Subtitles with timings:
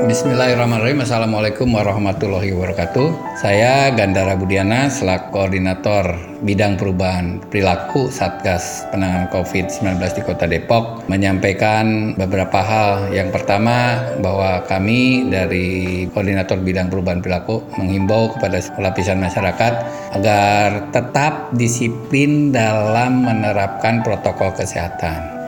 [0.00, 1.04] Bismillahirrahmanirrahim.
[1.04, 3.36] Assalamualaikum warahmatullahi wabarakatuh.
[3.36, 12.16] Saya Gandara Budiana selaku koordinator bidang perubahan perilaku Satgas penanganan COVID-19 di Kota Depok menyampaikan
[12.16, 13.12] beberapa hal.
[13.12, 19.72] Yang pertama bahwa kami dari koordinator bidang perubahan perilaku menghimbau kepada lapisan masyarakat
[20.16, 25.39] agar tetap disiplin dalam menerapkan protokol kesehatan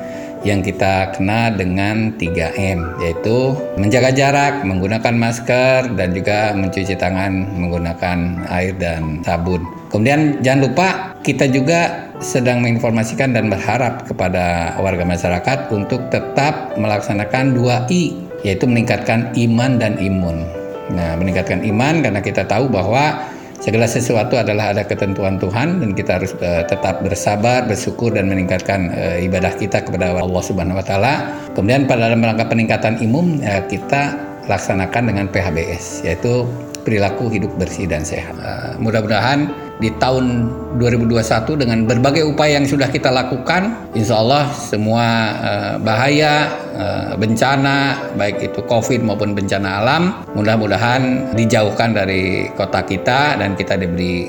[0.43, 8.48] yang kita kenal dengan 3M yaitu menjaga jarak, menggunakan masker dan juga mencuci tangan menggunakan
[8.50, 9.62] air dan sabun.
[9.91, 10.88] Kemudian jangan lupa
[11.23, 18.02] kita juga sedang menginformasikan dan berharap kepada warga masyarakat untuk tetap melaksanakan 2I
[18.42, 20.42] yaitu meningkatkan iman dan imun.
[20.92, 23.30] Nah, meningkatkan iman karena kita tahu bahwa
[23.62, 28.91] Segala sesuatu adalah ada ketentuan Tuhan dan kita harus uh, tetap bersabar, bersyukur dan meningkatkan
[28.91, 31.30] uh, ibadah kita kepada Allah Subhanahu wa taala.
[31.55, 34.19] Kemudian pada dalam rangka peningkatan imun uh, kita
[34.51, 36.42] laksanakan dengan PHBS yaitu
[36.83, 38.34] perilaku hidup bersih dan sehat.
[38.38, 39.50] Uh, mudah-mudahan
[39.83, 40.47] di tahun
[40.78, 45.06] 2021 dengan berbagai upaya yang sudah kita lakukan, insya Allah semua
[45.42, 50.02] uh, bahaya, uh, bencana, baik itu COVID maupun bencana alam,
[50.39, 54.28] mudah-mudahan dijauhkan dari kota kita dan kita diberi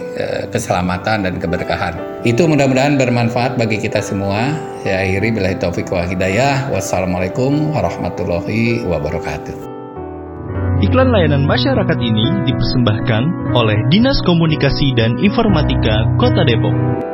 [0.49, 1.97] keselamatan dan keberkahan.
[2.23, 4.55] Itu mudah-mudahan bermanfaat bagi kita semua.
[4.83, 6.71] Saya akhiri bila taufik wa hidayah.
[6.71, 9.72] Wassalamualaikum warahmatullahi wabarakatuh.
[10.81, 17.12] Iklan layanan masyarakat ini dipersembahkan oleh Dinas Komunikasi dan Informatika Kota Depok.